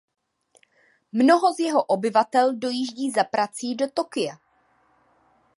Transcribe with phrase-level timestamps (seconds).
[1.13, 4.37] Mnoho z jeho obyvatel dojíždí za prací do Tokia.